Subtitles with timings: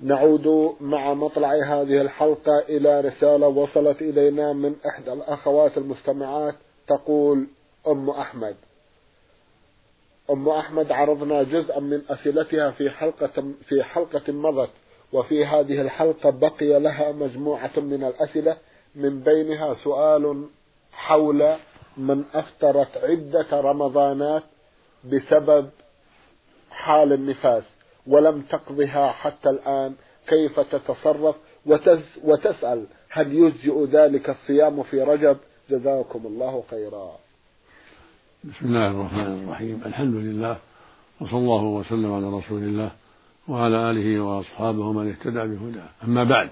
[0.00, 6.54] نعود مع مطلع هذه الحلقة إلى رسالة وصلت إلينا من إحدى الأخوات المستمعات
[6.88, 7.46] تقول
[7.86, 8.56] أم أحمد.
[10.30, 14.70] أم أحمد عرضنا جزءا من أسئلتها في حلقة في حلقة مضت
[15.12, 18.56] وفي هذه الحلقة بقي لها مجموعة من الأسئلة
[18.94, 20.46] من بينها سؤال
[20.92, 21.56] حول
[21.96, 24.42] من أفطرت عدة رمضانات
[25.04, 25.70] بسبب
[26.70, 27.64] حال النفاس.
[28.06, 29.94] ولم تقضها حتى الآن
[30.26, 31.36] كيف تتصرف؟
[32.24, 35.36] وتسأل هل يجزئ ذلك الصيام في رجب؟
[35.70, 37.16] جزاكم الله خيرا.
[38.44, 39.82] بسم الله الرحمن الرحيم.
[39.86, 40.58] الحمد لله
[41.20, 42.90] وصلى الله وسلم على رسول الله
[43.48, 45.88] وعلى آله وأصحابه ومن اهتدى بهداه.
[46.04, 46.50] أما بعد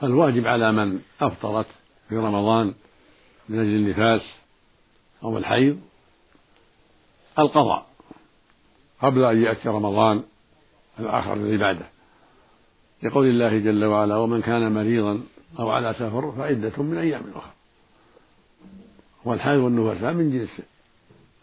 [0.00, 1.66] فالواجب على من أفطرت
[2.08, 2.74] في رمضان
[3.48, 4.22] من أجل النفاس
[5.22, 5.80] أو الحيض
[7.38, 7.86] القضاء
[9.02, 10.22] قبل أن يأتي رمضان.
[10.98, 11.86] الآخر الذي بعده
[13.02, 15.22] لقول الله جل وعلا ومن كان مريضا
[15.58, 17.52] أو على سفر فعدة من أيام أخرى.
[19.24, 20.62] والحائض والنفساء من جنس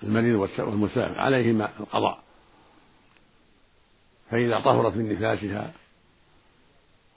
[0.04, 2.20] المريض والمسافر عليهما القضاء.
[4.32, 5.72] فإذا طهرت من نفاسها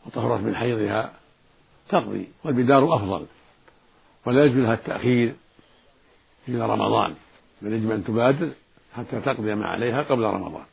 [0.06, 1.12] وطهرت من حيضها
[1.88, 3.26] تقضي والبدار أفضل.
[4.26, 5.34] ولا يجوز لها التأخير
[6.49, 7.15] إلى رمضان
[7.62, 8.50] بل يجب أن تبادر
[8.97, 10.65] حتى تقضي ما عليها قبل رمضان.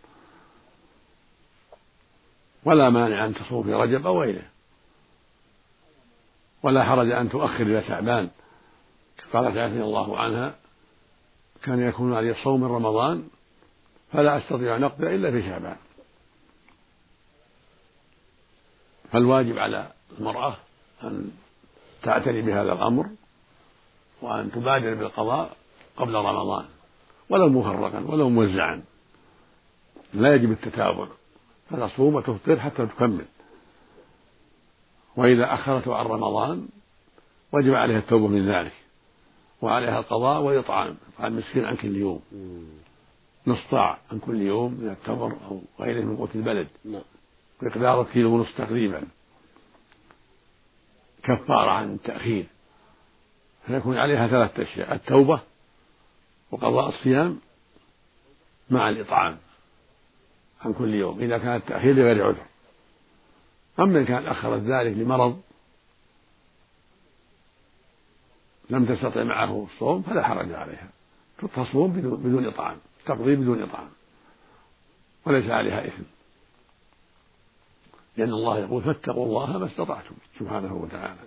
[2.68, 4.46] ولا مانع أن تصوم في رجب أو غيره.
[6.64, 8.30] ولا حرج أن تؤخر إلى شعبان.
[9.34, 10.56] قالت عائشة الله عنها
[11.64, 13.28] كان يكون علي من رمضان
[14.14, 15.76] فلا أستطيع أن أقضي إلا في شعبان.
[19.12, 20.56] فالواجب على المرأة
[21.04, 21.32] أن
[22.04, 23.10] تعتني بهذا الأمر
[24.22, 25.56] وأن تبادر بالقضاء
[25.98, 26.66] قبل رمضان
[27.30, 28.84] ولو مفرقا ولو موزعا.
[30.14, 31.08] لا يجب التتابع.
[31.70, 33.26] فتصوم وتفطر حتى تكمل.
[35.16, 36.68] وإذا أخرته عن رمضان
[37.52, 38.74] وجب عليها التوبة من ذلك.
[39.62, 42.22] وعليها القضاء وإطعام إطعام مسكين عن كل يوم
[43.48, 46.68] نصف صاع عن كل يوم من التمر أو غيره من قوت البلد.
[46.86, 47.02] نعم.
[47.62, 49.04] مقدار كيلو ونصف تقريبا.
[51.24, 52.46] كفارة عن التأخير.
[53.66, 54.94] فيكون عليها ثلاثة أشياء.
[54.94, 55.40] التوبة
[56.52, 57.40] وقضاء الصيام
[58.70, 59.38] مع الإطعام.
[60.62, 62.46] عن كل يوم إذا كان التأخير لغير عذر.
[63.80, 65.42] أما إن كان أخرت ذلك لمرض
[68.70, 70.90] لم تستطع معه الصوم فلا حرج عليها.
[71.56, 71.92] تصوم
[72.24, 73.90] بدون إطعام تقضي بدون إطعام
[75.26, 76.04] وليس عليها إثم.
[78.18, 81.20] لأن الله يقول فاتقوا الله ما استطعتم سبحانه وتعالى.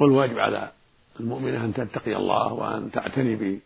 [0.00, 0.72] والواجب على
[1.20, 3.60] المؤمنة أن تتقي الله وأن تعتني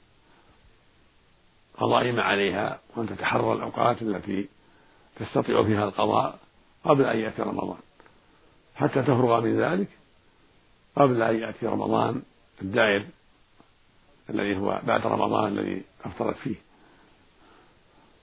[1.74, 4.48] بقضاء ما عليها وأن تتحرى الأوقات التي
[5.16, 6.38] تستطيع فيها القضاء
[6.84, 7.78] قبل أن يأتي رمضان.
[8.74, 9.88] حتى تفرغ من ذلك
[10.96, 12.22] قبل أن يأتي رمضان
[12.62, 13.06] الدائر
[14.30, 16.56] الذي هو بعد رمضان الذي أفطرت فيه.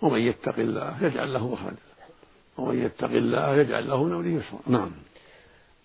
[0.01, 1.77] ومن يتق الله يجعل له مخرجا.
[2.57, 4.59] ومن يتق الله يجعل له من أمره يسرا.
[4.67, 4.91] نعم.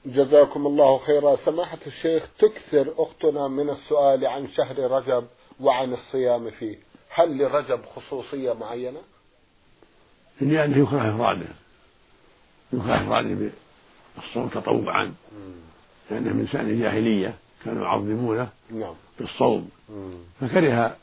[0.06, 1.36] جزاكم الله خيرا.
[1.36, 5.26] سماحة الشيخ تكثر أختنا من السؤال عن شهر رجب
[5.60, 6.78] وعن الصيام فيه.
[7.16, 9.00] هل لرجب خصوصية معينة؟
[10.40, 11.46] يعني يكره إفراده
[12.72, 13.50] يكره إفراده
[14.16, 15.14] بالصوم تطوعا.
[16.10, 17.34] لأنه من شأن الجاهلية
[17.64, 18.94] كانوا يعظمونه نعم.
[19.18, 19.70] بالصوم.
[20.40, 20.96] فكره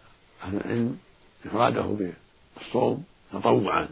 [0.44, 1.00] أهل العلم
[1.46, 2.12] إفراده
[2.56, 3.90] بالصوم تطوعا.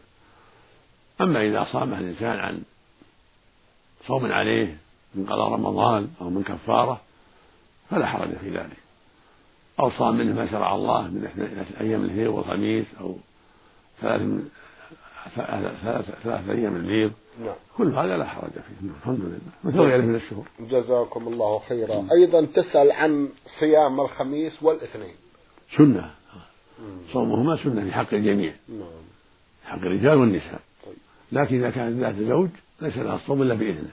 [1.22, 2.64] أما إذا صامه الإنسان عن
[4.08, 4.78] صوم عليه
[5.16, 7.02] من قضاء رمضان أو من كفارة
[7.90, 8.78] فلا حرج في ذلك.
[9.82, 13.18] أو صام منه ما شرع الله من أيام الاثنين والخميس أو
[14.02, 14.22] ثلاث
[16.24, 17.56] ثلاثة أيام البيض نعم.
[17.78, 19.40] كل هذا لا حرج فيه الحمد لله.
[19.64, 20.46] مثل غيره من الشهور.
[20.60, 22.08] جزاكم الله خيرا.
[22.12, 23.30] أيضا تسأل عن
[23.60, 25.16] صيام الخميس والاثنين.
[25.78, 26.12] سنة.
[27.14, 28.54] صومهما سنة في حق الجميع.
[28.70, 28.88] نعم.
[29.66, 30.62] حق الرجال والنساء.
[30.86, 30.96] طيب.
[31.32, 32.50] لكن إذا كانت ذات زوج
[32.82, 33.92] ليس لها الصوم إلا بإذنه.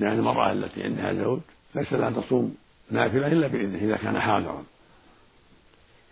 [0.00, 1.40] لأن المرأة التي عندها زوج
[1.74, 2.54] ليس لها تصوم
[2.90, 4.64] نافلة إلا بإذنه إذا كان حاضرا.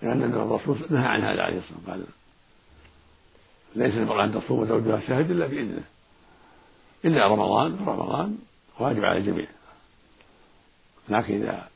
[0.02, 1.98] لأن الرسول نهى عن هذا عليه الصلاة والسلام.
[1.98, 2.06] قال
[3.76, 5.84] ليس المرأة أن تصوم زوجها شاهد إلا بإذنه.
[7.04, 8.38] إلا رمضان رمضان
[8.78, 9.46] واجب على الجميع.
[11.08, 11.68] لكن إذا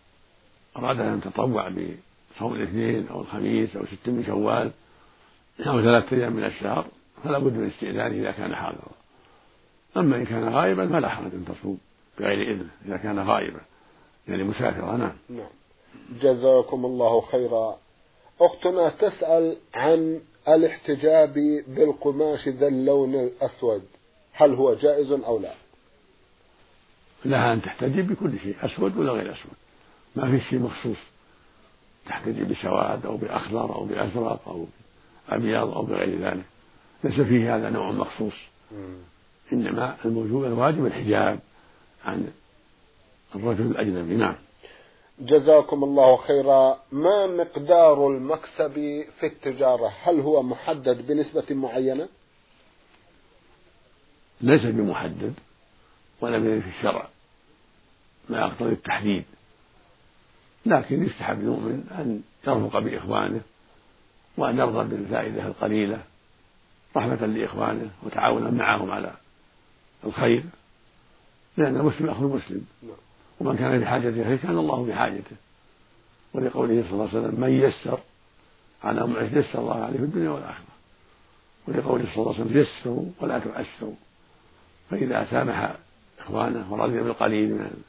[0.76, 4.72] أراد أن يتطوع بصوم الاثنين أو الخميس أو ست من شوال
[5.66, 6.86] أو ثلاثة أيام من الشهر
[7.24, 8.90] فلا بد من استئذانه إذا كان حاضرا.
[9.96, 11.78] أما إن كان غائبا فلا حرج أن تصوم
[12.18, 13.60] بغير إذنه إذا كان غائبا.
[14.28, 15.12] يعني مسافرا نعم.
[15.28, 15.48] نعم.
[16.22, 17.78] جزاكم الله خيرا.
[18.40, 21.34] أختنا تسأل عن الاحتجاب
[21.68, 23.82] بالقماش ذا اللون الأسود.
[24.32, 25.54] هل هو جائز أو لا؟
[27.24, 29.52] لها أن تحتجب بكل شيء أسود ولا غير أسود.
[30.16, 30.98] ما في شيء مخصوص.
[32.06, 34.66] تحتجب بسواد أو بأخضر أو بأزرق أو
[35.28, 36.44] أبيض أو بغير ذلك.
[37.04, 38.34] ليس فيه هذا نوع مخصوص.
[39.52, 41.40] إنما الموجود الواجب الحجاب
[42.04, 42.32] عن
[43.34, 44.34] الرجل الأجنبي نعم.
[45.20, 46.78] جزاكم الله خيرا.
[46.92, 48.72] ما مقدار المكسب
[49.20, 52.08] في التجارة؟ هل هو محدد بنسبة معينة؟
[54.40, 55.34] ليس بمحدد
[56.20, 57.08] ولا في الشرع.
[58.28, 59.24] ما يقتضي التحديد.
[60.66, 63.40] لكن يستحب المؤمن أن يرفق بإخوانه
[64.36, 66.02] وأن يرضى بالفائدة القليلة
[66.96, 69.14] رحمة لإخوانه وتعاونا معهم على
[70.04, 70.42] الخير
[71.56, 72.66] لأن المسلم أخو المسلم.
[72.82, 73.05] نعم.
[73.40, 75.36] ومن كان بحاجة إليه كان الله بحاجته.
[76.34, 77.98] ولقوله صلى الله عليه وسلم من يسر
[78.84, 80.64] على معسر يسر الله عليه في الدنيا والآخرة.
[81.68, 83.94] ولقوله صلى الله عليه وسلم يسروا ولا تعسروا
[84.90, 85.74] فإذا سامح
[86.18, 87.82] إخوانه ورضي بالقليل من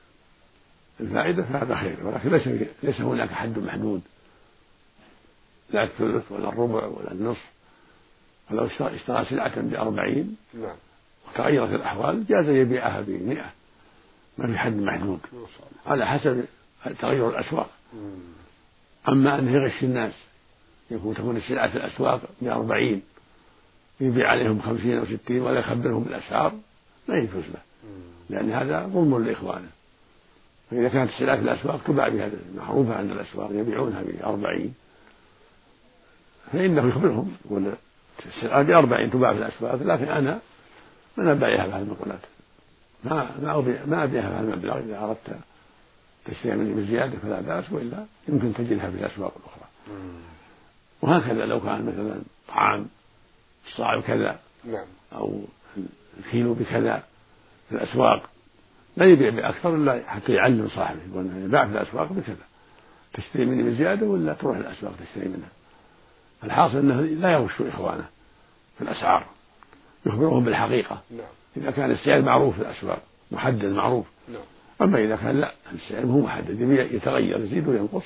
[0.99, 2.07] الفائدة فهذا خير.
[2.07, 2.47] ولكن ليس
[2.83, 4.01] ليس هناك حد محدود.
[5.69, 7.45] لا الثلث ولا الربع ولا النصف.
[8.49, 10.75] فلو اشترى سلعة بأربعين نعم.
[11.27, 13.56] وتغيرت الأحوال جاز يبيعها بمئة.
[14.37, 15.19] ما في حد محدود
[15.85, 16.45] على حسب
[16.99, 17.69] تغير الأسواق.
[19.09, 20.13] أما أن يغش الناس
[20.91, 23.01] يكون تكون السلعة في الأسواق بأربعين
[23.99, 26.53] يبيع عليهم خمسين أو ستين ولا يخبرهم بالأسعار
[27.07, 27.61] لا يجوز له.
[28.29, 29.69] لأن هذا ظلم لإخوانه.
[30.71, 34.73] فإذا كانت السلعة في الأسواق تباع بهذا معروفة عند الأسواق يبيعونها بأربعين.
[36.53, 37.73] فإنه يخبرهم يقول
[38.25, 40.39] السلعة بأربعين تباع في الأسواق لكن أنا
[41.17, 42.19] من أبيعها بهذه المقولات.
[43.03, 45.39] ما ما أبيع ما أبيعها بهذا المبلغ إذا أردت
[46.25, 49.67] تشتريها مني بزيادة فلا بأس وإلا يمكن تجدها في الأسواق الأخرى.
[51.01, 52.87] وهكذا لو كان مثلا طعام
[53.67, 54.85] الصاع بكذا نعم.
[55.13, 55.41] أو
[56.17, 57.03] الكيلو بكذا
[57.69, 58.29] في الأسواق
[58.97, 62.45] لا يبيع بأكثر إلا حتى يعلم صاحبه يقول يباع في الأسواق بكذا.
[63.13, 65.49] تشتري مني بزيادة ولا تروح الأسواق تشتري منها؟
[66.43, 68.05] الحاصل أنه لا يغش إخوانه
[68.77, 69.27] في الأسعار.
[70.07, 71.01] يخبرهم بالحقيقة.
[71.11, 71.27] نعم.
[71.57, 73.01] إذا كان السعر معروف في الأسواق
[73.31, 74.05] محدد معروف.
[74.27, 74.41] نعم.
[74.81, 76.61] أما إذا كان لا السعر مو محدد
[76.93, 78.03] يتغير يزيد وينقص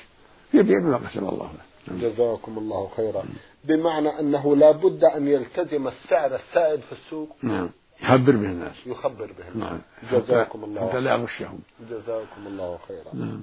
[0.54, 1.94] يبيع بما قسم الله له.
[1.94, 2.00] نعم.
[2.00, 3.24] جزاكم الله خيرا.
[3.64, 7.36] بمعنى أنه لا بد أن يلتزم السعر السائد في السوق.
[7.42, 7.70] نعم.
[8.02, 8.86] يخبر به الناس.
[8.86, 9.70] يخبر به الناس.
[9.70, 9.80] نعم.
[10.12, 11.58] جزاكم الله حتى لا يغشهم.
[11.90, 13.14] جزاكم الله خيرا.
[13.14, 13.42] نعم.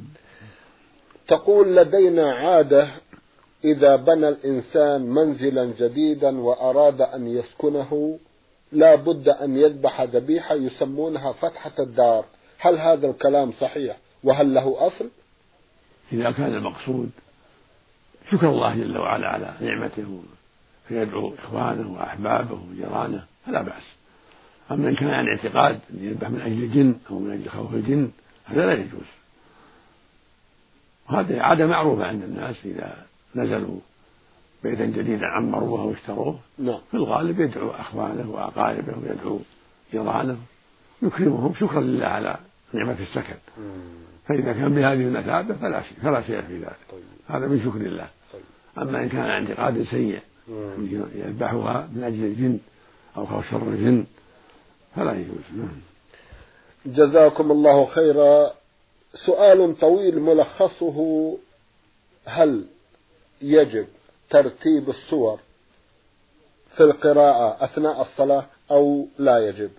[1.27, 2.89] تقول لدينا عادة
[3.63, 8.19] إذا بنى الإنسان منزلا جديدا وأراد أن يسكنه
[8.71, 12.25] لا بد أن يذبح ذبيحة يسمونها فتحة الدار.
[12.59, 15.09] هل هذا الكلام صحيح؟ وهل له أصل؟
[16.11, 17.09] إذا كان المقصود
[18.31, 20.23] شكر الله جل وعلا على نعمته
[20.87, 23.83] فيدعو إخوانه وأحبابه وجيرانه فلا بأس.
[24.71, 28.11] أما إن كان عن اعتقاد أن يذبح من أجل الجن أو من أجل خوف الجن
[28.45, 29.07] هذا لا يجوز.
[31.09, 33.79] وهذه عادة معروفة عند الناس إذا نزلوا
[34.63, 36.79] بيتا جديدا عمروه واشتروه نعم.
[36.91, 39.39] في الغالب يدعو اخوانه وأقاربه ويدعو
[39.91, 40.37] جيرانه
[41.01, 42.37] يكرمهم شكرا لله على
[42.73, 43.35] نعمة السكن.
[44.27, 46.77] فإذا كان بهذه المثابة فلا شيء فلا شيء في ذلك.
[46.91, 47.01] طيب.
[47.27, 48.07] هذا من شكر الله.
[48.33, 48.41] طيب.
[48.77, 50.19] أما إن كان اعتقاد سيء
[51.15, 52.59] يذبحها من أجل الجن
[53.17, 54.05] أو خوف شر الجن
[54.95, 55.43] فلا يجوز.
[55.57, 55.81] نعم.
[56.85, 58.51] جزاكم الله خيرا.
[59.13, 61.37] سؤال طويل ملخصه
[62.25, 62.65] هل
[63.41, 63.87] يجب
[64.29, 65.39] ترتيب السور
[66.77, 69.71] في القراءة أثناء الصلاة أو لا يجب.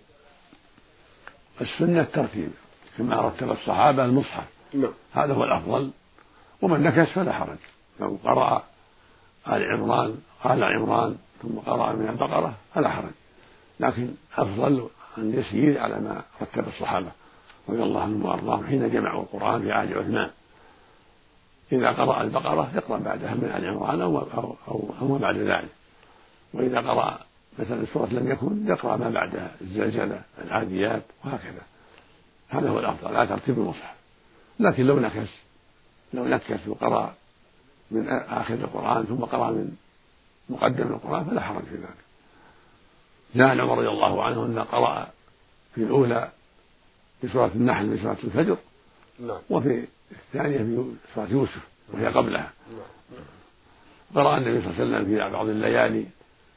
[1.61, 2.50] السنة الترتيب
[2.99, 4.45] كما رتب الصحابة المصحف.
[4.75, 4.92] نعم.
[5.12, 5.90] هذا هو الأفضل.
[6.62, 7.59] ومن نكس فلا حرج.
[8.00, 8.62] لو قرأ
[9.49, 13.12] آل عمران آل عمران ثم قرأ من البقرة فلا حرج.
[13.80, 14.88] لكن أفضل
[15.19, 17.12] أن يسير على ما رتب الصحابة
[17.69, 20.30] رضي الله عنهم وأرضاهم حين جمعوا القرآن في عهد عثمان.
[21.73, 24.57] إذا قرأ البقرة يقرأ بعدها من آل عمران أو أو
[25.00, 25.69] أو, ما بعد ذلك.
[26.55, 27.19] وإذا قرأ
[27.59, 31.62] مثلا سورة لم يكن يقرأ ما بعدها الزلزلة العاديات وهكذا.
[32.49, 33.95] هذا هو الأفضل لا ترتيب المصحف.
[34.61, 35.29] لكن لو نكس
[36.15, 37.15] لو نكس وقرأ
[37.91, 39.77] من آخر القرآن ثم قرأ من
[40.49, 42.11] مقدم القرآن فلا حرج في ذلك.
[43.35, 45.11] جاء عمر رضي الله عنه أن قرأ
[45.75, 46.31] في الأولى
[47.21, 48.57] في سورة النحل في سورة الفجر
[49.21, 49.39] نعم.
[49.50, 52.52] وفي الثانية في سورة يوسف وهي قبلها.
[54.14, 56.07] قرأ النبي صلى الله عليه وسلم في بعض الليالي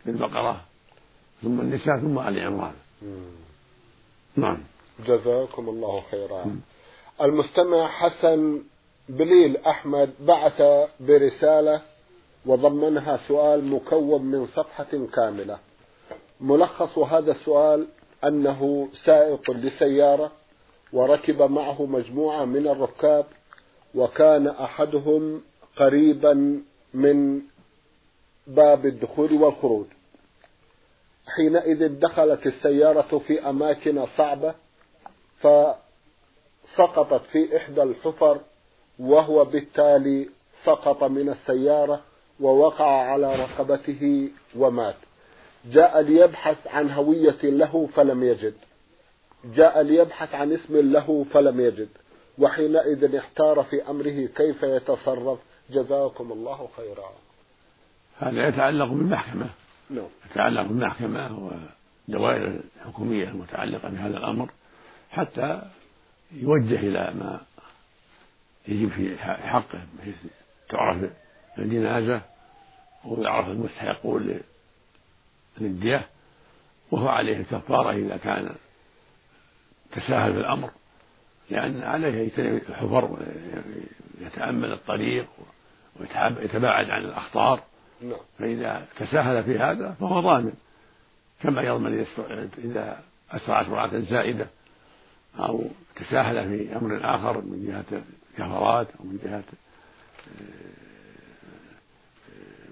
[0.03, 0.61] في البقرة
[1.41, 2.73] ثم النساء ثم آل عمران.
[4.35, 4.57] نعم.
[5.07, 6.55] جزاكم الله خيرا.
[7.21, 8.61] المستمع حسن
[9.09, 10.61] بليل أحمد بعث
[10.99, 11.81] برسالة
[12.45, 15.57] وضمنها سؤال مكون من صفحة كاملة.
[16.41, 17.87] ملخص هذا السؤال
[18.23, 20.31] أنه سائق لسيارة
[20.93, 23.25] وركب معه مجموعة من الركاب
[23.95, 25.41] وكان أحدهم
[25.77, 27.41] قريبا من
[28.47, 29.85] باب الدخول والخروج.
[31.27, 34.55] حينئذ دخلت السيارة في أماكن صعبة
[35.39, 38.41] فسقطت في إحدى الحفر
[38.99, 40.29] وهو بالتالي
[40.65, 42.01] سقط من السيارة
[42.39, 44.95] ووقع على رقبته ومات.
[45.65, 48.53] جاء ليبحث عن هوية له فلم يجد.
[49.45, 51.89] جاء ليبحث عن اسم له فلم يجد.
[52.37, 55.39] وحينئذ احتار في أمره كيف يتصرف.
[55.69, 57.11] جزاكم الله خيرا.
[58.19, 59.49] هذا يتعلق بالمحكمة.
[59.89, 60.07] نعم.
[60.31, 61.51] يتعلق بالمحكمة
[62.07, 64.49] والدوائر الحكومية المتعلقة بهذا الأمر
[65.11, 65.61] حتى
[66.31, 67.41] يوجه إلى ما
[68.67, 70.15] يجب في حقه بحيث
[70.69, 71.09] تعرف
[71.57, 72.21] الجنازة
[73.05, 74.39] ويعرف المستحقون
[75.57, 76.07] للدية
[76.91, 78.55] وهو عليه الكفارة إذا كان
[79.91, 80.71] تساهل في الأمر.
[81.53, 83.17] لأن عليه يجتنب الحفر
[84.21, 85.25] ويتأمل الطريق
[85.99, 87.63] ويتباعد عن الأخطار.
[88.01, 88.19] نعم.
[88.39, 90.53] فإذا تساهل في هذا فهو ضامن
[91.43, 92.05] كما يضمن
[92.57, 94.47] إذا أسرع سرعة زائدة
[95.39, 95.63] أو
[95.95, 99.43] تساهل في أمر آخر من جهة الكفرات أو من جهة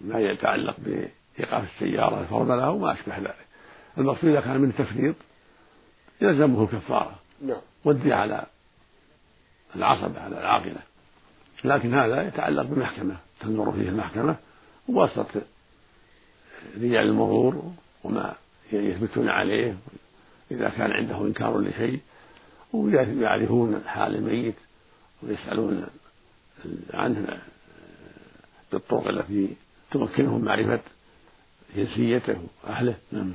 [0.02, 3.36] ما يتعلق بإيقاف السيارة الفرد له وما أشبه ذلك.
[3.98, 5.16] المقصود إذا كان من تفريط
[6.22, 7.16] يلزمه الكفارة.
[7.42, 7.62] نعم.
[7.86, 8.46] والدية على
[9.76, 10.82] العصبة على العاقلة
[11.64, 14.36] لكن هذا يتعلق بالمحكمة تنظر فيه المحكمة
[14.90, 15.42] وواسطة
[16.76, 17.74] رجال المرور
[18.04, 18.36] وما
[18.72, 19.76] يثبتون عليه
[20.52, 22.00] إذا كان عنده إنكار لشيء
[22.74, 24.56] ويعرفون حال الميت
[25.24, 25.86] ويسألون
[26.94, 27.40] عنه
[28.72, 29.56] بالطرق التي
[29.92, 30.80] تمكنهم معرفة
[31.76, 32.96] جنسيته وأهله.
[33.12, 33.34] نعم.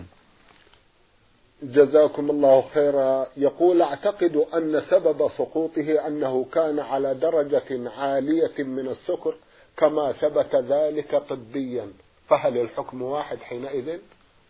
[1.63, 3.27] جزاكم الله خيرا.
[3.37, 9.35] يقول أعتقد أن سبب سقوطه أنه كان على درجة عالية من السكر
[9.77, 11.89] كما ثبت ذلك طبيا.
[12.29, 13.99] فهل الحكم واحد حينئذ؟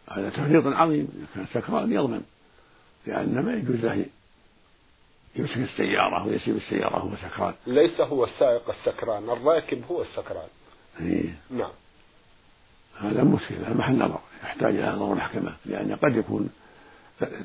[0.09, 2.23] هذا تفريط عظيم كان سكران يضمن
[3.07, 4.05] لأن ما يجوز له
[5.37, 7.55] يمسك السيارة ويسيب السيارة وهو سكران.
[7.67, 10.49] ليس هو السائق السكران الراكب هو السكران.
[11.01, 11.73] إيه؟ نعم.
[13.01, 16.51] هذا مشكلة محل نظر يحتاج إلى نظر المحكمة لأن قد يكون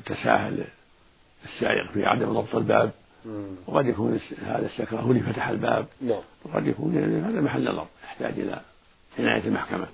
[0.06, 0.64] تساهل
[1.44, 2.90] السائق في عدم ضبط الباب.
[3.66, 5.86] وقد يكون هذا السكران هو اللي فتح الباب.
[6.00, 6.20] نعم.
[6.44, 8.60] وقد يكون هذا محل نظر يحتاج إلى
[9.18, 9.86] عناية المحكمة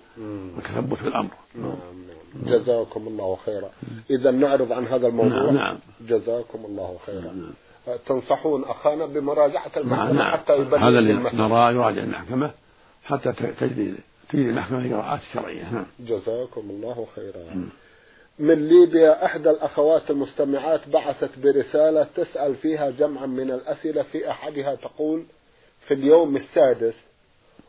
[0.57, 1.31] والتثبت في الأمر.
[1.55, 2.59] نعم نعم.
[2.61, 3.71] جزاكم الله خيرا.
[4.11, 5.43] إذا نعرض عن هذا الموضوع.
[5.43, 5.79] نعم, نعم.
[6.01, 7.21] جزاكم الله خيرا.
[7.21, 7.53] نعم.
[8.07, 10.33] تنصحون أخانا بمراجعة المحكمة نعم.
[10.33, 12.51] حتى يبين هذا اللي نرى يراجع المحكمة
[13.05, 13.95] حتى تجري
[14.29, 15.73] تجري المحكمة الإجراءات الشرعية.
[15.73, 15.87] نعم.
[16.01, 17.69] جزاكم الله خيرا.
[18.39, 25.25] من ليبيا إحدى الأخوات المستمعات بعثت برسالة تسأل فيها جمعا من الأسئلة في أحدها تقول
[25.87, 26.95] في اليوم السادس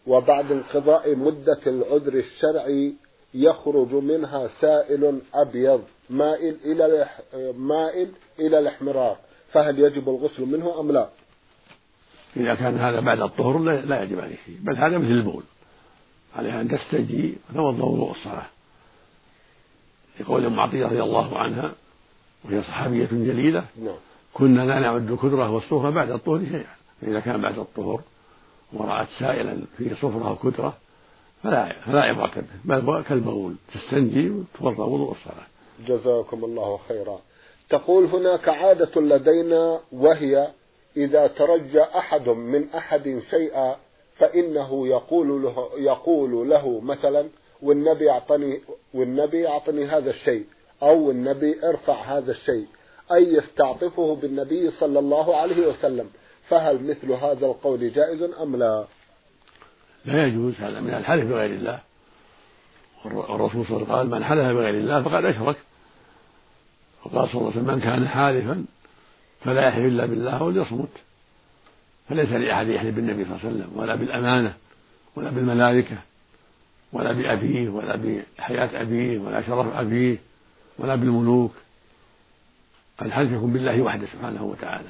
[0.07, 2.93] وبعد انقضاء مدة العذر الشرعي
[3.33, 7.09] يخرج منها سائل أبيض مائل إلى
[7.57, 9.17] مائل إلى الإحمرار
[9.51, 11.09] فهل يجب الغسل منه أم لا؟
[12.37, 15.43] إذا كان هذا بعد الطهر لا يجب عليه شيء بل هذا مثل البول
[16.35, 18.45] عليها أن تستجي وتوضأ وضوء الصلاة
[20.19, 21.71] لقول أم عطية رضي الله عنها
[22.45, 23.95] وهي صحابية جليلة نعم.
[24.33, 28.01] كنا لا نعد الكدره والصفره بعد الطهر شيئا فإذا كان بعد الطهر
[28.73, 30.77] ورأت سائلا فيه صفرة وكدرة
[31.43, 32.31] فلا فلا عبرة
[32.65, 35.47] به بل كالبول تستنجي وتوضأ وضوء الصلاة.
[35.87, 37.19] جزاكم الله خيرا.
[37.69, 40.47] تقول هناك عادة لدينا وهي
[40.97, 43.75] إذا ترجى أحد من أحد شيئا
[44.17, 47.29] فإنه يقول له يقول له مثلا
[47.61, 48.61] والنبي أعطني
[48.93, 50.45] والنبي أعطني هذا الشيء
[50.83, 52.67] أو النبي ارفع هذا الشيء
[53.11, 56.09] أي يستعطفه بالنبي صلى الله عليه وسلم.
[56.49, 58.85] فهل مثل هذا القول جائز أم لا؟
[60.05, 61.79] لا يجوز هذا من الحلف بغير الله.
[63.05, 65.55] والرسول صلى الله عليه وسلم قال من حلف بغير الله فقد أشرك.
[67.05, 68.65] وقال صلى الله عليه وسلم من كان حالفا
[69.41, 70.89] فلا يحلف إلا بالله أو ليصمت
[72.09, 74.53] فليس لأحد يحلف بالنبي صلى الله عليه وسلم ولا بالأمانة
[75.15, 75.97] ولا بالملائكة.
[76.93, 80.17] ولا بأبيه ولا بحياة أبيه ولا شرف أبيه
[80.77, 81.51] ولا بالملوك.
[83.01, 84.89] الحلف يكون بالله وحده سبحانه وتعالى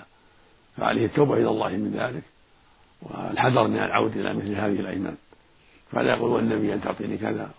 [0.77, 2.23] فعليه التوبة إلى الله من ذلك
[3.01, 5.15] والحذر من العود إلى مثل هذه الأيمان.
[5.91, 7.49] فلا يقول والنبي أن تعطيني كذا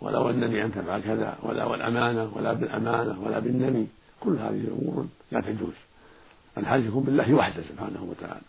[0.00, 3.86] ولا والنبي أن تفعل كذا ولا والأمانة ولا بالأمانة ولا بالنبي.
[4.20, 5.74] كل هذه الأمور لا تجوز.
[6.58, 8.40] الحلف يكون بالله وحده سبحانه وتعالى.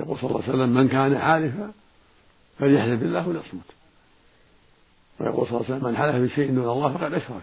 [0.00, 1.72] يقول صلى الله عليه وسلم من كان حالفا
[2.58, 3.75] فليحلف بالله وليصمت.
[5.20, 7.42] ويقول صلى الله عليه وسلم من حلف بشيء دون الله فقد أشرك.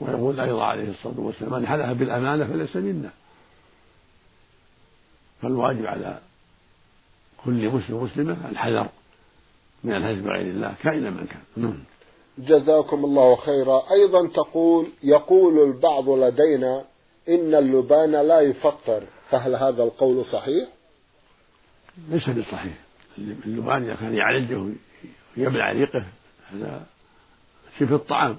[0.00, 3.10] ويقول أيضا عليه الصلاة والسلام من حلف بالأمانة فليس منا.
[5.42, 6.18] فالواجب على
[7.44, 8.88] كل مسلم مسلمة الحذر
[9.84, 11.42] من الحلف بغير الله كائنا من كان.
[11.56, 11.84] نعم.
[12.38, 13.82] جزاكم الله خيرا.
[13.90, 16.84] أيضا تقول يقول البعض لدينا
[17.28, 19.02] إن اللبان لا يفطر.
[19.30, 20.68] فهل هذا القول صحيح؟
[22.08, 22.74] ليس بصحيح.
[23.18, 24.74] اللبان إذا كان يعالجه
[25.36, 26.04] ويبلع ريقه
[26.54, 26.86] هذا
[27.78, 28.38] شبه الطعام.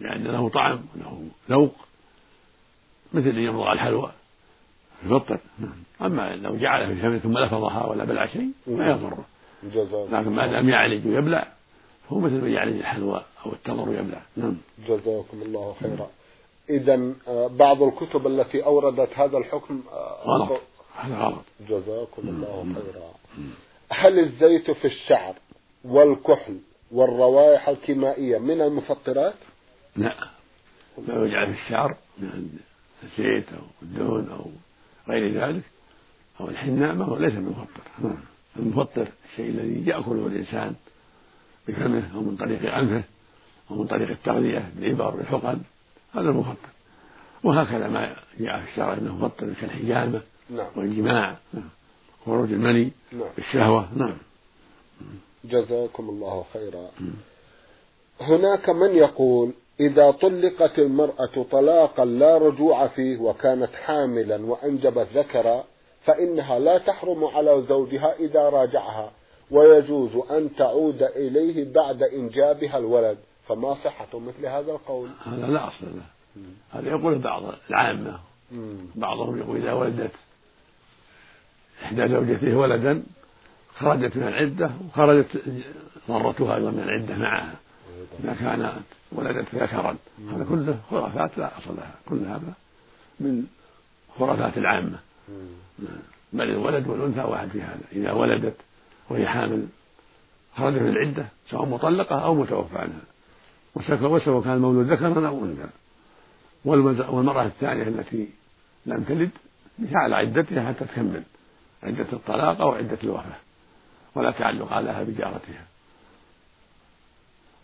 [0.00, 1.74] لأن له طعم وله ذوق
[3.12, 4.12] مثل أن يمضغ الحلوى
[5.04, 5.38] يفطر
[6.00, 9.24] أما لو جعل في فمه ثم لفظها ولا بلع شيء ما يضره.
[10.12, 11.48] لكن ما دام يعالج ويبلع
[12.08, 14.22] فهو مثل من يعالج الحلوى أو التمر ويبلع.
[14.36, 14.56] نعم.
[14.88, 16.10] جزاكم الله خيرا.
[16.70, 20.60] إذا آه، بعض الكتب التي أوردت هذا الحكم آه، غلط.
[20.96, 21.44] هذا غلط.
[21.68, 23.10] جزاكم الله خيرا.
[23.90, 25.34] هل الزيت في الشعر
[25.84, 26.58] والكحل
[26.90, 29.34] والروائح الكيمائية من المفطرات؟
[29.96, 30.14] لا
[31.08, 32.58] ما يجعل في الشعر من
[33.02, 34.50] الزيت أو الدهن أو
[35.08, 35.62] غير ذلك
[36.40, 37.82] أو الحناء ما هو ليس بمفطر
[38.56, 40.74] المفطر الشيء الذي يأكله الإنسان
[41.68, 43.04] بفمه أو من طريق أنفه
[43.70, 45.60] أو من طريق التغذية بالإبر والحقن
[46.14, 46.68] هذا المفطر
[47.42, 50.66] وهكذا ما جاء في الشرع أنه مفطر كالحجامة نعم.
[50.76, 51.68] والجماع نعم.
[52.24, 53.28] خروج المني نعم.
[53.36, 54.16] بالشهوة نعم
[55.44, 56.90] جزاكم الله خيرا.
[58.20, 65.64] هناك من يقول إذا طلقت المرأة طلاقا لا رجوع فيه وكانت حاملا وأنجبت ذكرا
[66.04, 69.12] فإنها لا تحرم على زوجها إذا راجعها
[69.50, 73.18] ويجوز أن تعود إليه بعد إنجابها الولد.
[73.48, 76.02] فما صحة مثل هذا القول؟ هذا لا أصل له.
[76.70, 78.20] هذا يقول بعض العامة.
[78.94, 80.10] بعضهم يقول إذا ولدت
[81.82, 83.02] إحدى زوجته ولدا
[83.78, 85.42] خرجت من العدة وخرجت
[86.08, 87.54] ضرتها أيضا من العدة معها.
[88.24, 88.72] إذا كانت
[89.12, 89.96] ولدت ذكرا
[90.30, 91.94] هذا كله خرافات لا أصل لها.
[92.08, 92.52] كل هذا
[93.20, 93.46] من
[94.18, 94.98] خرافات العامة.
[96.32, 97.80] بل الولد والأنثى واحد في هذا.
[97.92, 98.56] إذا ولدت
[99.10, 99.66] وهي حامل
[100.56, 103.00] خرجت من العدة سواء مطلقة أو متوفى عنها.
[103.74, 105.68] وسواء كان المولود ذكرا أو أنثى.
[106.64, 108.28] والمرأة الثانية التي
[108.86, 109.30] لم تلد
[109.94, 111.22] على عدتها حتى تكمل.
[111.82, 113.36] عدة الطلاق أو عدة الوفاة.
[114.14, 115.64] ولا تعلق لها بجارتها.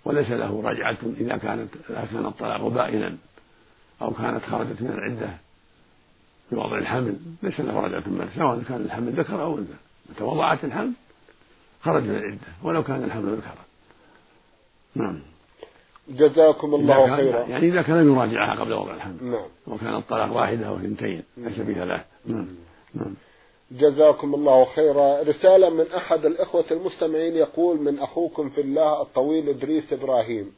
[0.05, 3.17] وليس له رجعة إذا كانت إذا كان الطلاق بائنا
[4.03, 5.31] أو كانت خرجت من العدة
[6.51, 9.75] في وضع الحمل ليس له رجعة من سواء كان الحمل ذكر أو أنثى.
[10.11, 10.93] متى وضعت الحمل
[11.83, 13.55] خرج من العدة ولو كان الحمل ذكرا
[14.95, 15.23] نعم.
[16.09, 17.41] جزاكم الله خيرا.
[17.41, 19.17] يعني إذا كان يراجعها قبل وضع الحمل.
[19.23, 19.49] نعم.
[19.67, 22.49] وكان الطلاق واحدة أو اثنتين ليس بثلاث نعم.
[22.95, 23.15] نعم.
[23.71, 25.23] جزاكم الله خيرا.
[25.23, 30.55] رسالة من أحد الإخوة المستمعين يقول من أخوكم في الله الطويل إدريس إبراهيم.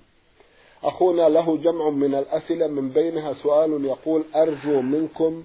[0.85, 5.45] أخونا له جمع من الأسئلة من بينها سؤال يقول أرجو منكم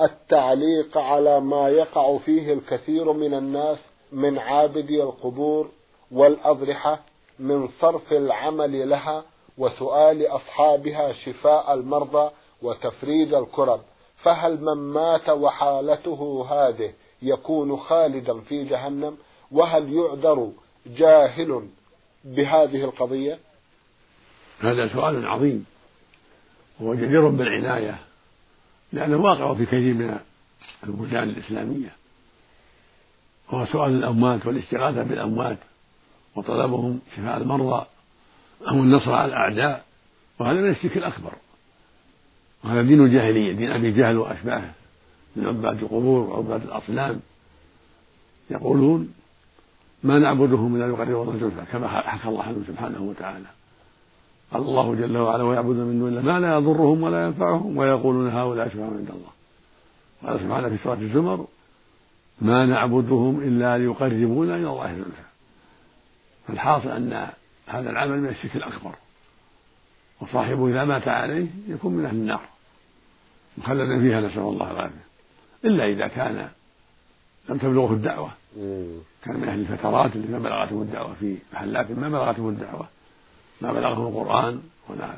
[0.00, 3.78] التعليق على ما يقع فيه الكثير من الناس
[4.12, 5.68] من عابدي القبور
[6.12, 7.00] والأضرحة
[7.38, 9.24] من صرف العمل لها
[9.58, 12.30] وسؤال أصحابها شفاء المرضى
[12.62, 13.80] وتفريج الكرب.
[14.22, 19.16] فهل من مات وحالته هذه يكون خالدا في جهنم؟
[19.50, 20.52] وهل يعذر
[20.86, 21.68] جاهل
[22.24, 23.38] بهذه القضية؟
[24.60, 25.66] هذا سؤال عظيم.
[26.80, 27.98] وهو جدير بالعناية
[28.92, 30.18] لأنه واقع في كثير من
[30.84, 31.92] البلدان الإسلامية.
[33.52, 35.58] وهو سؤال الأموات والاستغاثة بالأموات
[36.36, 37.86] وطلبهم شفاء المرضى
[38.68, 39.84] أو النصر على الأعداء
[40.38, 41.32] وهذا من الشرك الأكبر.
[42.68, 44.72] وهذا دين الجاهلية دين أبي جهل وأشباهه
[45.36, 47.20] من عباد القبور وعباد الأصنام.
[48.50, 49.14] يقولون
[50.04, 53.46] ما نعبدهم إلا ليقربونا زلفى كما حكى الله عنه سبحانه وتعالى.
[54.52, 58.68] قال الله جل وعلا ويعبدون من دون الله ما لا يضرهم ولا ينفعهم ويقولون هؤلاء
[58.68, 59.32] شفعاء عند الله.
[60.22, 61.46] قال سبحانه في سورة الزمر
[62.40, 65.28] ما نعبدهم إلا ليقربونا إلى الله زلفى
[66.48, 67.28] فالحاصل أن
[67.66, 68.94] هذا العمل من الشرك الأكبر
[70.20, 72.57] وصاحبه إذا مات عليه يكون من أهل النار.
[73.58, 75.04] مخلدا فيها نسأل الله العافية
[75.64, 76.48] إلا إذا كان
[77.48, 78.30] لم تبلغه الدعوة.
[79.24, 82.88] كان من أهل الفترات اللي ما بلغتهم الدعوة في محلات ما بلغتهم الدعوة.
[83.60, 85.14] ما بلغهم القرآن ولا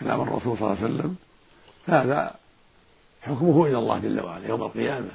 [0.00, 1.16] كلام الرسول صلى الله عليه وسلم.
[1.86, 2.34] فهذا
[3.22, 5.10] حكمه إلى الله جل وعلا يوم القيامة.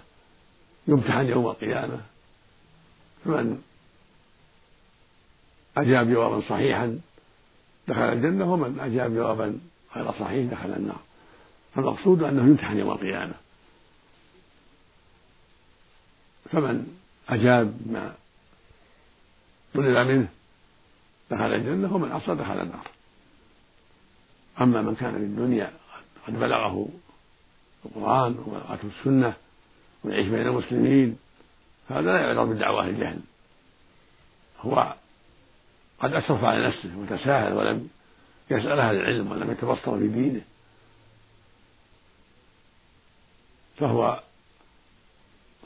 [0.87, 1.99] يمتحن يوم القيامة.
[3.25, 3.61] فمن
[5.77, 6.99] أجاب جوابا صحيحا
[7.87, 9.59] دخل الجنة ومن أجاب جوابا
[9.95, 10.99] غير صحيح دخل النار.
[11.75, 13.33] فالمقصود أنه يمتحن يوم القيامة.
[16.51, 16.97] فمن
[17.29, 18.13] أجاب ما
[19.73, 20.27] طلب منه
[21.31, 22.87] دخل الجنة ومن عصى دخل النار.
[24.61, 25.71] أما من كان في الدنيا
[26.27, 26.89] قد بلغه
[27.85, 29.33] القرآن وبلغته السنة
[30.03, 31.17] ويعيش بين المسلمين
[31.89, 33.19] فهذا لا يعذر بالدعوة الجهل.
[34.59, 34.95] هو
[35.99, 37.89] قد أسرف على نفسه وتساهل ولم
[38.51, 40.41] يسأل أهل العلم ولم يتبصر في دينه.
[43.75, 44.19] فهو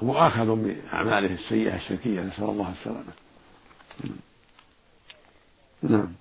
[0.01, 3.13] مؤاخذ بأعماله السيئة الشركية نسأل الله السلامة.
[5.81, 6.13] نعم.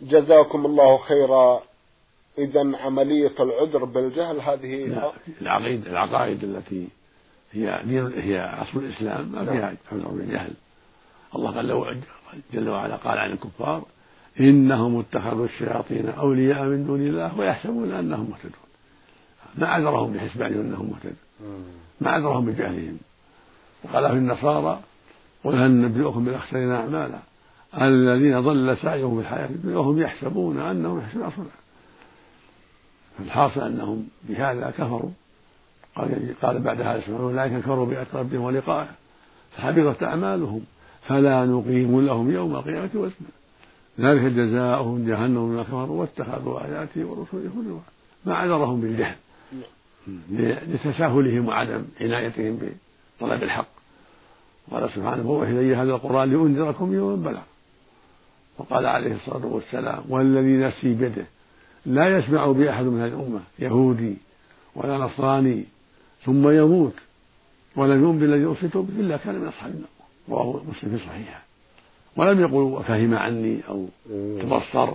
[0.00, 1.62] جزاكم الله خيرا.
[2.38, 5.02] إذا عملية العذر بالجهل هذه
[5.40, 6.88] العقيد العقائد التي
[7.52, 10.52] هي دين هي أصل الإسلام ما فيها عذر بالجهل
[11.34, 12.00] الله قال
[12.52, 13.84] جل وعلا قال عن الكفار
[14.40, 18.65] إنهم اتخذوا الشياطين أولياء من دون الله ويحسبون أنهم مهتدون.
[19.58, 21.16] ما عذرهم بحسبانهم أنهم مهتدون.
[22.00, 22.98] ما عذرهم بجهلهم.
[23.84, 24.80] وقال في النصارى
[25.44, 27.18] قل هل نبئكم بالأخسرين أعمالا؟
[27.80, 31.46] الذين ضل سعيهم في الحياة الدنيا وهم يحسبون أنهم يحسنون صنعا
[33.18, 35.10] فالحاصل أنهم بهذا كفروا.
[35.96, 38.88] قال قال بعد هذا سبحانه أولئك كفروا بآيات ربهم ولقائه.
[39.56, 40.60] فحبطت أعمالهم.
[41.02, 43.28] فلا نقيم لهم يوم القيامة وزنا.
[44.00, 47.80] ذلك جزاؤهم جهنم بما كفروا واتخذوا آياتي ورسلي هزوا
[48.24, 49.16] ما عذرهم بالجهل.
[50.30, 52.58] لتساهلهم وعدم عنايتهم
[53.20, 53.68] بطلب الحق.
[54.70, 57.42] قال سبحانه هو إلي هذا القرآن لأنذركم يوم بلغ
[58.58, 61.26] وقال عليه الصلاة والسلام والذي نفسي بيده
[61.86, 64.16] لا يسمع بي أحد من هذه الأمة يهودي
[64.74, 65.64] ولا نصراني
[66.24, 66.94] ثم يموت
[67.76, 69.88] ولم يؤمن بالذي أرسلت به إلا كان من أصحاب النار.
[70.28, 71.42] رواه مسلم في صحيحه.
[72.16, 73.88] ولم يقل وفهم عني أو
[74.40, 74.94] تبصر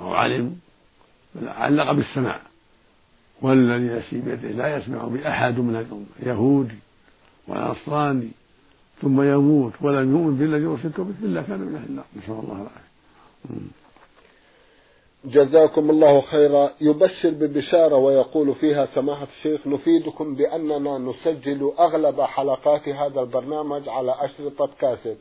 [0.00, 0.56] أو علم
[1.34, 2.40] بل علق بالسماع
[3.42, 6.78] والذي نفسي بيده لا يسمع بأحد من الأمة يهودي
[7.48, 8.28] ولا نصراني
[9.02, 12.04] ثم يموت ولم يؤمن بالذي أرسلت به إلا كان من أهل النار.
[12.16, 12.88] نسأل الله العافية.
[15.24, 16.70] جزاكم الله خيرا.
[16.80, 24.70] يبشر ببشارة ويقول فيها سماحة الشيخ نفيدكم بأننا نسجل أغلب حلقات هذا البرنامج على أشرطة
[24.80, 25.18] كاسيت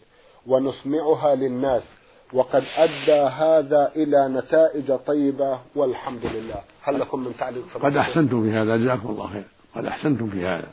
[0.48, 1.84] ونسمعها للناس.
[2.34, 6.62] وقد أدى هذا إلى نتائج طيبة والحمد لله.
[6.82, 9.44] هل لكم من تعليق قد أحسنتم في هذا جزاكم الله خير.
[9.76, 10.68] قد أحسنتم في هذا.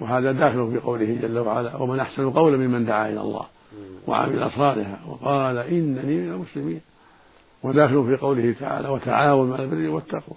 [0.00, 3.46] وهذا داخل في قوله جل وعلا ومن أحسن قولا ممن دعا إلى الله
[4.06, 4.98] وعمل صالحا.
[5.08, 6.80] وقال إنني من المسلمين.
[7.62, 10.36] وداخل في قوله تعالى وتعاونوا على البر والتقوى.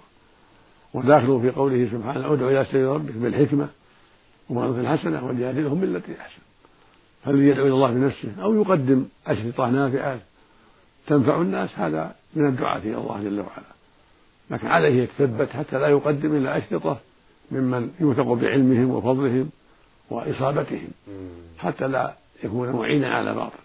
[0.94, 3.68] وداخل في قوله سبحانه أدعو إلى سبيل ربك بالحكمة
[4.50, 6.42] وموعظة الحسنة وجادلهم بالتي أحسن.
[7.24, 10.18] هل يدعو إلى الله بنفسه أو يقدم أشرطة نافعة
[11.10, 13.70] تنفع الناس هذا من الدعاة إلى الله جل وعلا.
[14.50, 16.98] لكن عليه يتثبت حتى لا يقدم إلا أشرطة
[17.50, 19.50] ممن يوثق بعلمهم وفضلهم
[20.10, 20.88] وإصابتهم
[21.58, 23.58] حتى لا يكون معينا على باطل.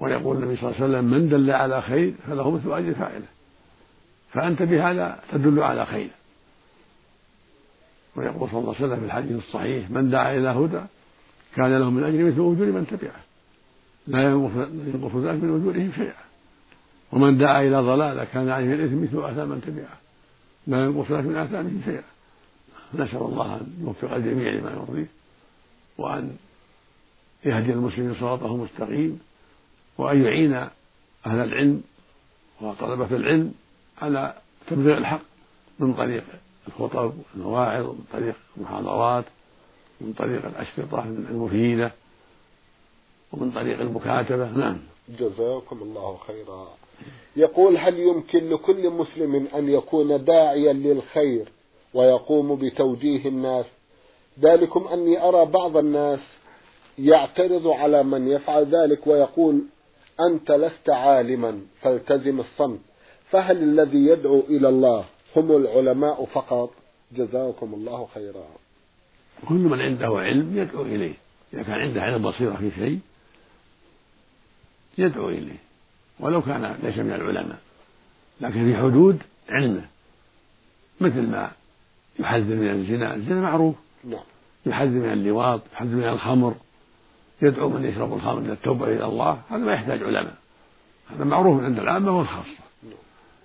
[0.00, 3.26] ويقول النبي صلى الله عليه وسلم من دل على خير فله مثل أجر فاعله.
[4.32, 6.10] فأنت بهذا تدل على خير.
[8.16, 10.80] ويقول صلى الله عليه وسلم في الحديث الصحيح من دعا إلى هدى
[11.56, 13.23] كان له من أجر مثل أجور من تبعه.
[14.06, 16.24] لا ينقص ذلك من أجورهم شيئا.
[17.12, 19.98] ومن دعا إلى ضلالة كان عليه الإثم مثل آثام من تبعه
[20.66, 22.04] لا ينقص ذلك من آثامهم شيئا.
[22.94, 25.06] نسأل الله أن يوفق الجميع لما يرضيه
[25.98, 26.36] وأن
[27.44, 29.20] يهدي المسلمين صراطه مستقيم
[29.98, 30.52] وأن يعين
[31.26, 31.82] أهل العلم
[32.60, 33.54] وطلبة العلم
[34.02, 34.34] على
[34.66, 35.20] تبليغ الحق
[35.78, 36.24] من طريق
[36.68, 39.24] الخطب والمواعظ ومن طريق المحاضرات
[40.00, 41.92] ومن طريق الأشرطة المفيدة.
[43.34, 44.78] ومن طريق المكاتبة نعم.
[45.18, 46.68] جزاكم الله خيرا.
[47.36, 51.48] يقول هل يمكن لكل مسلم أن يكون داعيا للخير
[51.94, 53.66] ويقوم بتوجيه الناس؟
[54.40, 56.20] ذلكم أني أرى بعض الناس
[56.98, 59.62] يعترض على من يفعل ذلك ويقول
[60.20, 62.80] أنت لست عالما فالتزم الصمت.
[63.30, 65.04] فهل الذي يدعو إلى الله
[65.36, 66.70] هم العلماء فقط؟
[67.12, 68.46] جزاكم الله خيرا.
[69.48, 71.14] كل من عنده علم يدعو إليه.
[71.54, 72.98] إذا كان عنده علم بصيرة في شيء
[74.98, 75.58] يدعو إليه
[76.20, 77.58] ولو كان ليس من العلماء
[78.40, 79.84] لكن في حدود علمه
[81.00, 81.50] مثل ما
[82.18, 84.20] يحذر من الزنا الزنا معروف نعم.
[84.66, 86.54] يحذر من اللواط يحذر من الخمر
[87.42, 90.34] يدعو من يشرب الخمر إلى التوبة إلى الله هذا ما يحتاج علماء
[91.10, 92.64] هذا معروف عند العامة والخاصة.
[92.82, 92.92] نعم.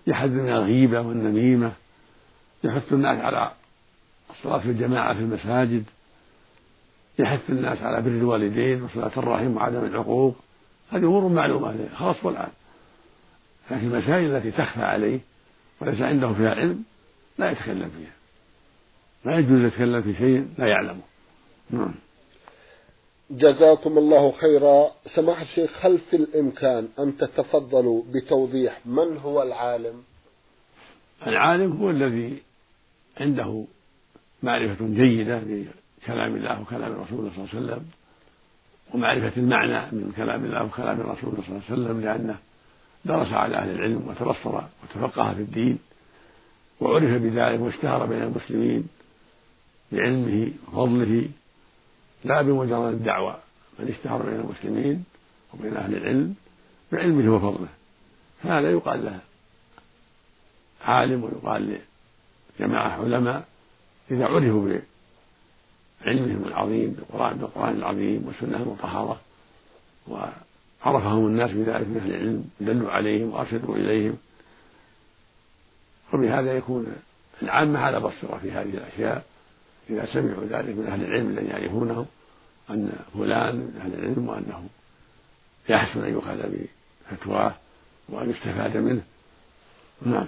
[0.07, 1.71] يحذر من الغيبة والنميمة
[2.63, 3.51] يحث الناس على
[4.29, 5.83] الصلاة في الجماعة في المساجد
[7.19, 10.35] يحث الناس على بر الوالدين وصلاة الرحم وعدم العقوق.
[10.91, 12.51] هذه أمور معلومة خاص والعام
[13.71, 15.19] لكن المسائل التي تخفى عليه
[15.81, 16.83] وليس عنده فيها علم
[17.37, 18.13] لا يتكلم فيها.
[19.25, 21.01] لا يجوز يتكلم في شيء لا يعلمه.
[21.69, 21.93] نعم.
[23.31, 24.91] جزاكم الله خيرا.
[25.15, 30.03] سماحة الشيخ هل في الإمكان أن تتفضلوا بتوضيح من هو العالم؟
[31.27, 32.37] العالم هو الذي
[33.17, 33.65] عنده
[34.43, 37.85] معرفة جيدة بكلام الله وكلام الرسول صلى الله عليه وسلم.
[38.93, 42.37] ومعرفة المعنى من كلام الله وكلام الرسول صلى الله عليه وسلم لأنه
[43.05, 45.79] درس على أهل العلم وتبصر وتفقه في الدين
[46.79, 48.87] وعرف بذلك واشتهر بين المسلمين
[49.91, 51.27] بعلمه وفضله
[52.23, 53.37] لا بمجرد الدعوة
[53.79, 55.03] بل اشتهر بين المسلمين
[55.53, 56.35] وبين أهل العلم
[56.91, 57.67] بعلمه وفضله.
[58.43, 59.19] فهذا يقال له
[60.85, 61.79] عالم ويقال
[62.59, 63.47] لجماعة علماء
[64.11, 64.79] إذا عرفوا
[66.05, 69.19] بعلمهم العظيم بالقرآن بالقرآن العظيم والسنة المطهرة.
[70.07, 74.17] وعرفهم الناس بذلك من أهل العلم دلوا عليهم وأرشدوا إليهم.
[76.13, 76.85] وبهذا يكون
[77.41, 79.25] العامة على بصرة في هذه الأشياء.
[79.89, 82.05] إذا سمعوا ذلك من أهل العلم الذين يعرفونه
[82.69, 84.69] أن فلان من أهل العلم وأنه
[85.69, 86.37] يحسن أن يؤخذ
[87.11, 87.53] بفتواه
[88.09, 89.01] وأن يستفاد منه.
[90.01, 90.27] نعم.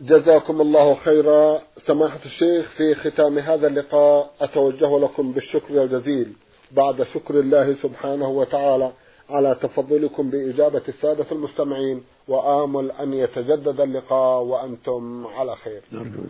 [0.00, 1.60] جزاكم الله خيرا.
[1.86, 6.32] سماحة الشيخ في ختام هذا اللقاء أتوجه لكم بالشكر الجزيل.
[6.72, 8.92] بعد شكر الله سبحانه وتعالى
[9.30, 15.82] على تفضلكم بإجابة السادة المستمعين وآمل أن يتجدد اللقاء وأنتم على خير.
[15.92, 16.22] نرجو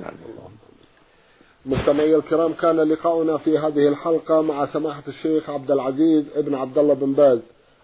[1.66, 6.94] مستمعي الكرام كان لقاؤنا في هذه الحلقة مع سماحة الشيخ عبد العزيز ابن عبد الله
[6.94, 7.38] بن باز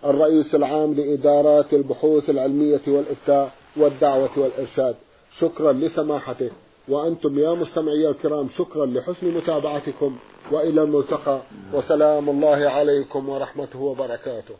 [0.04, 4.96] الرئيس العام لإدارات البحوث العلمية والإفتاء والدعوة والإرشاد.
[5.38, 6.50] شكرا لسماحته
[6.88, 10.18] وأنتم يا مستمعي الكرام شكرا لحسن متابعتكم
[10.50, 11.40] وإلى الملتقى.
[11.72, 14.54] وسلام الله عليكم ورحمته وبركاته.